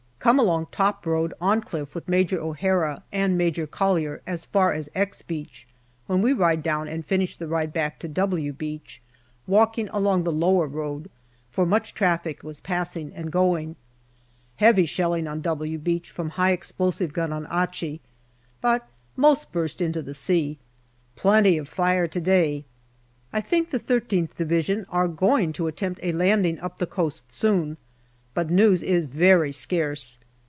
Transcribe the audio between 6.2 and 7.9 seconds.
we ride down and finish the ride